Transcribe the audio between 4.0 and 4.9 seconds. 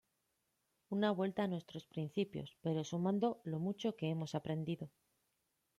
hemos aprendido".